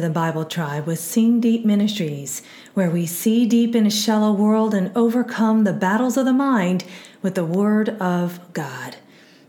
Bible 0.00 0.44
Tribe 0.44 0.86
with 0.86 0.98
Seeing 0.98 1.40
Deep 1.40 1.64
Ministries, 1.64 2.42
where 2.74 2.90
we 2.90 3.04
see 3.04 3.44
deep 3.44 3.74
in 3.74 3.84
a 3.84 3.90
shallow 3.90 4.32
world 4.32 4.72
and 4.72 4.90
overcome 4.96 5.64
the 5.64 5.72
battles 5.72 6.16
of 6.16 6.24
the 6.24 6.32
mind 6.32 6.84
with 7.20 7.34
the 7.34 7.44
Word 7.44 7.90
of 8.00 8.40
God. 8.52 8.96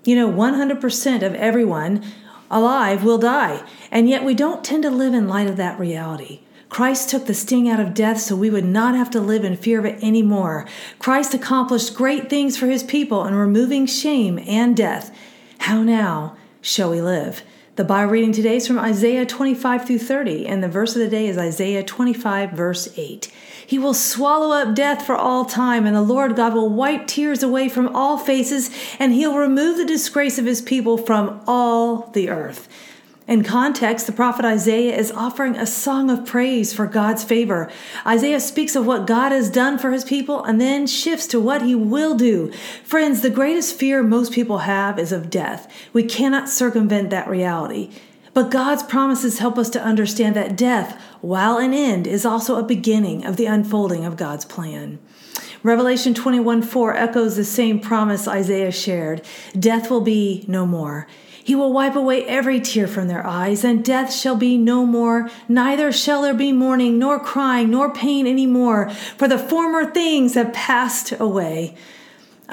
You 0.04 0.16
know, 0.16 0.30
100% 0.30 1.22
of 1.24 1.36
everyone 1.36 2.04
alive 2.52 3.04
will 3.04 3.18
die, 3.18 3.64
and 3.90 4.10
yet 4.10 4.26
we 4.26 4.34
don't 4.34 4.64
tend 4.64 4.84
to 4.84 4.90
live 4.90 5.14
in 5.14 5.28
light 5.30 5.48
of 5.48 5.56
that 5.58 5.80
reality. 5.80 6.42
Christ 6.68 7.10
took 7.10 7.28
the 7.28 7.34
sting 7.34 7.70
out 7.70 7.80
of 7.80 7.94
death 7.94 8.20
so 8.20 8.36
we 8.36 8.50
would 8.50 8.66
not 8.66 8.96
have 8.96 9.12
to 9.12 9.22
live 9.22 9.46
in 9.46 9.56
fear 9.56 9.80
of 9.80 9.86
it 9.86 10.04
anymore. 10.04 10.68
Christ 11.00 11.34
accomplished 11.34 11.96
great 11.96 12.30
things 12.30 12.58
for 12.58 12.68
his 12.68 12.84
people 12.84 13.26
in 13.26 13.36
removing 13.36 13.86
shame 13.86 14.40
and 14.48 14.76
death. 14.76 15.16
How 15.60 15.84
now 15.84 16.36
shall 16.62 16.90
we 16.90 17.00
live? 17.00 17.44
The 17.76 17.84
Bible 17.84 18.12
reading 18.12 18.32
today 18.32 18.58
is 18.58 18.68
from 18.68 18.78
Isaiah 18.78 19.26
25 19.26 19.88
through 19.88 19.98
30, 19.98 20.46
and 20.46 20.62
the 20.62 20.68
verse 20.68 20.96
of 20.96 21.02
the 21.02 21.08
day 21.08 21.26
is 21.26 21.40
Isaiah 21.40 21.82
25, 21.82 22.52
verse 22.52 22.94
8. 22.96 23.32
He 23.66 23.80
will 23.80 23.96
swallow 23.96 24.56
up 24.56 24.76
death 24.76 25.04
for 25.04 25.16
all 25.16 25.44
time, 25.46 25.88
and 25.88 25.96
the 25.96 26.04
Lord 26.04 26.36
God 26.36 26.54
will 26.54 26.70
wipe 26.70 27.08
tears 27.08 27.42
away 27.42 27.70
from 27.70 27.88
all 27.96 28.20
faces, 28.20 28.70
and 29.00 29.12
he'll 29.12 29.40
remove 29.40 29.78
the 29.78 29.86
disgrace 29.86 30.38
of 30.38 30.46
his 30.46 30.62
people 30.62 31.00
from 31.00 31.42
all 31.48 32.12
the 32.14 32.30
earth. 32.30 32.68
In 33.26 33.42
context, 33.44 34.06
the 34.06 34.12
prophet 34.12 34.44
Isaiah 34.44 34.98
is 34.98 35.12
offering 35.12 35.56
a 35.56 35.66
song 35.66 36.10
of 36.10 36.26
praise 36.26 36.74
for 36.74 36.86
God's 36.86 37.24
favor. 37.24 37.72
Isaiah 38.06 38.42
speaks 38.42 38.76
of 38.76 38.86
what 38.86 39.08
God 39.08 39.32
has 39.32 39.50
done 39.50 39.78
for 39.78 39.92
his 39.92 40.04
people 40.04 40.44
and 40.44 40.60
then 40.60 40.88
shifts 40.88 41.26
to 41.28 41.40
what 41.40 41.62
he 41.62 41.74
will 41.74 42.16
do. 42.16 42.52
Friends, 42.84 43.22
the 43.22 43.30
greatest 43.30 43.80
fear 43.80 44.04
most 44.04 44.34
people 44.34 44.60
have 44.60 45.00
is 45.00 45.14
of 45.14 45.30
death. 45.30 45.72
We 45.94 46.04
cannot 46.04 46.50
circumvent 46.50 47.12
that 47.12 47.30
reality. 47.30 47.92
But 48.34 48.52
God's 48.52 48.84
promises 48.84 49.40
help 49.40 49.58
us 49.58 49.70
to 49.70 49.82
understand 49.82 50.36
that 50.36 50.58
death, 50.58 51.00
while 51.22 51.58
an 51.58 51.74
end, 51.74 52.08
is 52.08 52.26
also 52.26 52.58
a 52.58 52.64
beginning 52.64 53.26
of 53.26 53.38
the 53.38 53.46
unfolding 53.46 54.04
of 54.04 54.18
God's 54.18 54.44
plan. 54.44 55.00
Revelation 55.62 56.14
21 56.14 56.62
4 56.62 56.94
echoes 56.98 57.38
the 57.38 57.46
same 57.46 57.80
promise 57.80 58.28
Isaiah 58.28 58.72
shared 58.72 59.22
death 59.58 59.90
will 59.90 60.02
be 60.02 60.44
no 60.48 60.66
more. 60.66 61.08
He 61.46 61.56
will 61.56 61.74
wipe 61.74 61.96
away 61.96 62.26
every 62.26 62.62
tear 62.62 62.88
from 62.88 63.10
their 63.10 63.28
eyes, 63.28 63.66
and 63.66 63.84
death 63.84 64.14
shall 64.14 64.38
be 64.38 64.58
no 64.58 64.86
more. 64.86 65.30
Neither 65.50 65.92
shall 65.92 66.22
there 66.22 66.34
be 66.34 66.54
mourning, 66.54 66.98
nor 66.98 67.20
crying, 67.20 67.70
nor 67.70 67.94
pain 67.94 68.26
any 68.26 68.46
more, 68.46 68.90
for 68.90 69.28
the 69.28 69.38
former 69.38 69.86
things 69.86 70.36
have 70.36 70.54
passed 70.54 71.12
away. 71.20 71.76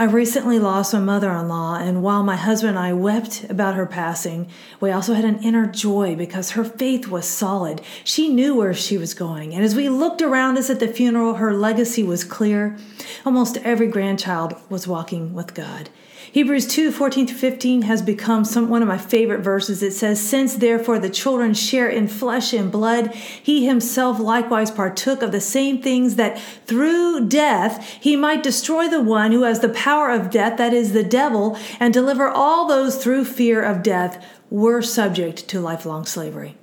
I 0.00 0.04
recently 0.04 0.58
lost 0.58 0.94
my 0.94 0.98
mother 0.98 1.30
in 1.30 1.48
law, 1.48 1.76
and 1.76 2.02
while 2.02 2.22
my 2.22 2.36
husband 2.36 2.70
and 2.70 2.78
I 2.78 2.94
wept 2.94 3.44
about 3.50 3.74
her 3.74 3.84
passing, 3.84 4.48
we 4.80 4.90
also 4.90 5.12
had 5.12 5.26
an 5.26 5.42
inner 5.42 5.66
joy 5.66 6.16
because 6.16 6.52
her 6.52 6.64
faith 6.64 7.08
was 7.08 7.28
solid. 7.28 7.82
She 8.02 8.30
knew 8.30 8.54
where 8.54 8.72
she 8.72 8.96
was 8.96 9.12
going, 9.12 9.52
and 9.52 9.62
as 9.62 9.74
we 9.74 9.90
looked 9.90 10.22
around 10.22 10.56
us 10.56 10.70
at 10.70 10.80
the 10.80 10.88
funeral, 10.88 11.34
her 11.34 11.52
legacy 11.52 12.02
was 12.02 12.24
clear. 12.24 12.78
Almost 13.26 13.58
every 13.58 13.88
grandchild 13.88 14.54
was 14.70 14.88
walking 14.88 15.34
with 15.34 15.52
God. 15.52 15.90
Hebrews 16.32 16.68
2 16.68 16.92
14 16.92 17.26
to 17.26 17.34
15 17.34 17.82
has 17.82 18.02
become 18.02 18.44
some, 18.44 18.68
one 18.68 18.82
of 18.82 18.88
my 18.88 18.98
favorite 18.98 19.40
verses. 19.40 19.82
It 19.82 19.92
says, 19.92 20.20
Since 20.20 20.54
therefore 20.56 21.00
the 21.00 21.10
children 21.10 21.54
share 21.54 21.88
in 21.88 22.06
flesh 22.06 22.52
and 22.52 22.70
blood, 22.70 23.12
he 23.12 23.66
himself 23.66 24.20
likewise 24.20 24.70
partook 24.70 25.22
of 25.22 25.32
the 25.32 25.40
same 25.40 25.82
things 25.82 26.14
that 26.14 26.40
through 26.66 27.26
death 27.26 27.84
he 28.00 28.14
might 28.14 28.44
destroy 28.44 28.88
the 28.88 29.02
one 29.02 29.32
who 29.32 29.42
has 29.42 29.58
the 29.58 29.70
power 29.70 29.89
of 29.90 30.30
death, 30.30 30.56
that 30.58 30.72
is 30.72 30.92
the 30.92 31.02
devil, 31.02 31.56
and 31.78 31.92
deliver 31.92 32.28
all 32.28 32.66
those 32.66 33.02
through 33.02 33.24
fear 33.24 33.62
of 33.62 33.82
death 33.82 34.24
were 34.50 34.82
subject 34.82 35.48
to 35.48 35.60
lifelong 35.60 36.06
slavery. 36.06 36.56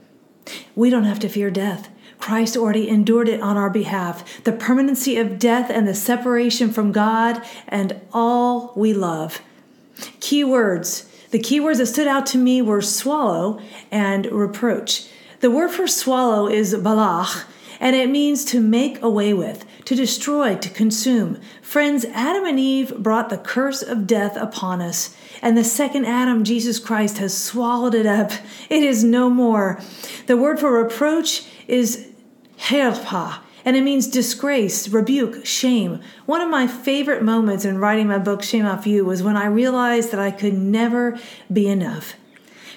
We 0.75 0.89
don't 0.89 1.03
have 1.03 1.19
to 1.19 1.29
fear 1.29 1.51
death. 1.51 1.89
Christ 2.19 2.57
already 2.57 2.89
endured 2.89 3.29
it 3.29 3.41
on 3.41 3.57
our 3.57 3.69
behalf. 3.69 4.43
The 4.43 4.51
permanency 4.51 5.17
of 5.17 5.39
death 5.39 5.69
and 5.69 5.87
the 5.87 5.93
separation 5.93 6.71
from 6.71 6.91
God 6.91 7.43
and 7.67 7.99
all 8.11 8.73
we 8.75 8.93
love. 8.93 9.41
Keywords. 10.19 11.09
The 11.31 11.39
keywords 11.39 11.77
that 11.77 11.87
stood 11.87 12.07
out 12.07 12.25
to 12.27 12.37
me 12.37 12.61
were 12.61 12.81
swallow 12.81 13.59
and 13.91 14.25
reproach. 14.27 15.09
The 15.39 15.51
word 15.51 15.71
for 15.71 15.87
swallow 15.87 16.47
is 16.47 16.73
balach, 16.73 17.43
and 17.79 17.95
it 17.95 18.09
means 18.09 18.43
to 18.45 18.59
make 18.59 19.01
away 19.01 19.33
with, 19.33 19.65
to 19.85 19.95
destroy, 19.95 20.55
to 20.55 20.69
consume. 20.69 21.39
Friends, 21.61 22.05
Adam 22.05 22.45
and 22.45 22.59
Eve 22.59 22.97
brought 22.97 23.29
the 23.29 23.37
curse 23.37 23.81
of 23.81 24.07
death 24.07 24.35
upon 24.35 24.81
us, 24.81 25.15
and 25.41 25.57
the 25.57 25.63
second 25.63 26.05
Adam, 26.05 26.43
Jesus 26.43 26.79
Christ, 26.79 27.17
has 27.19 27.37
swallowed 27.37 27.93
it 27.93 28.05
up. 28.05 28.31
It 28.69 28.83
is 28.83 29.03
no 29.03 29.29
more. 29.29 29.79
The 30.25 30.37
word 30.37 30.59
for 30.59 30.71
reproach 30.71 31.45
is 31.67 32.07
herpa, 32.57 33.39
and 33.63 33.75
it 33.75 33.83
means 33.83 34.07
disgrace, 34.07 34.87
rebuke, 34.87 35.45
shame. 35.45 35.99
One 36.25 36.41
of 36.41 36.49
my 36.49 36.67
favorite 36.67 37.21
moments 37.21 37.65
in 37.65 37.79
writing 37.79 38.07
my 38.07 38.17
book, 38.17 38.41
Shame 38.41 38.65
Off 38.65 38.87
You, 38.87 39.05
was 39.05 39.21
when 39.21 39.37
I 39.37 39.45
realized 39.45 40.11
that 40.11 40.19
I 40.19 40.31
could 40.31 40.53
never 40.53 41.19
be 41.51 41.67
enough. 41.67 42.15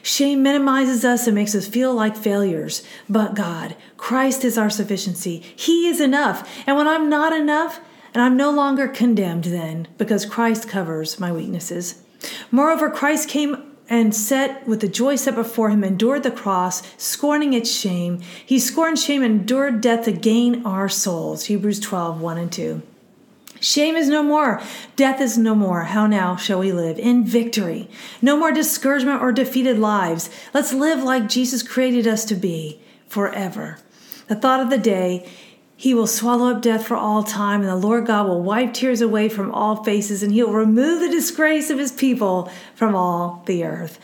Shame 0.02 0.42
minimizes 0.42 1.04
us 1.04 1.26
and 1.26 1.34
makes 1.34 1.54
us 1.54 1.68
feel 1.68 1.94
like 1.94 2.16
failures. 2.16 2.82
But 3.08 3.34
God, 3.34 3.76
Christ 3.96 4.44
is 4.44 4.56
our 4.56 4.70
sufficiency. 4.70 5.38
He 5.54 5.88
is 5.88 6.00
enough. 6.00 6.48
And 6.66 6.76
when 6.76 6.88
I'm 6.88 7.08
not 7.08 7.32
enough, 7.32 7.80
and 8.12 8.22
I'm 8.22 8.36
no 8.36 8.50
longer 8.50 8.88
condemned 8.88 9.44
then, 9.44 9.88
because 9.98 10.26
Christ 10.26 10.68
covers 10.68 11.20
my 11.20 11.32
weaknesses. 11.32 12.02
Moreover, 12.50 12.90
Christ 12.90 13.28
came 13.28 13.70
and 13.88 14.14
set 14.14 14.66
with 14.66 14.80
the 14.80 14.88
joy 14.88 15.16
set 15.16 15.34
before 15.34 15.70
him, 15.70 15.82
endured 15.82 16.22
the 16.22 16.30
cross, 16.30 16.82
scorning 16.96 17.52
its 17.52 17.70
shame. 17.70 18.20
He 18.44 18.58
scorned 18.58 18.98
shame, 18.98 19.22
and 19.22 19.40
endured 19.40 19.80
death 19.80 20.04
to 20.04 20.12
gain 20.12 20.64
our 20.64 20.88
souls. 20.88 21.46
Hebrews 21.46 21.80
12, 21.80 22.20
1 22.20 22.38
and 22.38 22.52
2. 22.52 22.82
Shame 23.60 23.94
is 23.94 24.08
no 24.08 24.22
more. 24.22 24.60
Death 24.96 25.20
is 25.20 25.36
no 25.36 25.54
more. 25.54 25.82
How 25.82 26.06
now 26.06 26.36
shall 26.36 26.58
we 26.58 26.72
live? 26.72 26.98
In 26.98 27.24
victory. 27.24 27.90
No 28.22 28.36
more 28.36 28.52
discouragement 28.52 29.22
or 29.22 29.32
defeated 29.32 29.78
lives. 29.78 30.30
Let's 30.54 30.72
live 30.72 31.02
like 31.02 31.28
Jesus 31.28 31.62
created 31.62 32.06
us 32.06 32.24
to 32.26 32.34
be 32.34 32.80
forever. 33.06 33.78
The 34.28 34.36
thought 34.36 34.60
of 34.60 34.70
the 34.70 34.78
day 34.78 35.28
he 35.76 35.94
will 35.94 36.06
swallow 36.06 36.50
up 36.50 36.60
death 36.60 36.86
for 36.86 36.94
all 36.94 37.22
time, 37.22 37.60
and 37.60 37.68
the 37.68 37.74
Lord 37.74 38.06
God 38.06 38.26
will 38.26 38.42
wipe 38.42 38.74
tears 38.74 39.00
away 39.00 39.30
from 39.30 39.50
all 39.50 39.82
faces, 39.82 40.22
and 40.22 40.30
he 40.30 40.42
will 40.42 40.52
remove 40.52 41.00
the 41.00 41.08
disgrace 41.08 41.70
of 41.70 41.78
his 41.78 41.90
people 41.90 42.52
from 42.74 42.94
all 42.94 43.42
the 43.46 43.64
earth. 43.64 43.98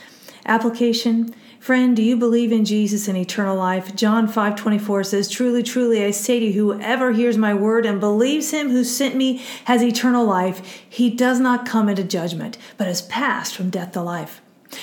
Application 0.46 1.34
Friend, 1.58 1.96
do 1.96 2.02
you 2.02 2.16
believe 2.16 2.52
in 2.52 2.64
Jesus 2.64 3.08
and 3.08 3.16
eternal 3.16 3.56
life? 3.56 3.96
John 3.96 4.28
5 4.28 4.56
24 4.56 5.04
says, 5.04 5.28
Truly, 5.28 5.62
truly, 5.62 6.04
I 6.04 6.10
say 6.10 6.38
to 6.38 6.46
you, 6.46 6.52
whoever 6.52 7.12
hears 7.12 7.36
my 7.36 7.54
word 7.54 7.86
and 7.86 7.98
believes 7.98 8.52
him 8.52 8.70
who 8.70 8.84
sent 8.84 9.16
me 9.16 9.42
has 9.64 9.82
eternal 9.82 10.24
life. 10.24 10.82
He 10.88 11.10
does 11.10 11.40
not 11.40 11.66
come 11.66 11.88
into 11.88 12.04
judgment, 12.04 12.58
but 12.76 12.86
has 12.86 13.02
passed 13.02 13.56
from 13.56 13.70
death 13.70 13.92
to 13.92 14.02
life. 14.02 14.40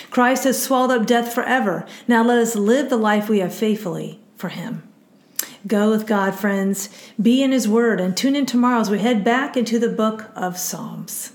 Christ 0.09 0.43
has 0.43 0.61
swallowed 0.61 1.01
up 1.01 1.07
death 1.07 1.33
forever. 1.33 1.85
Now 2.07 2.23
let 2.23 2.39
us 2.39 2.55
live 2.55 2.89
the 2.89 2.97
life 2.97 3.29
we 3.29 3.39
have 3.39 3.53
faithfully 3.53 4.19
for 4.35 4.49
him. 4.49 4.83
Go 5.65 5.91
with 5.91 6.07
God, 6.07 6.35
friends. 6.35 6.89
Be 7.21 7.41
in 7.41 7.53
His 7.53 7.69
Word 7.69 8.01
and 8.01 8.17
tune 8.17 8.35
in 8.35 8.45
tomorrow 8.45 8.81
as 8.81 8.89
we 8.89 8.99
head 8.99 9.23
back 9.23 9.55
into 9.55 9.79
the 9.79 9.89
book 9.89 10.29
of 10.35 10.57
Psalms. 10.57 11.31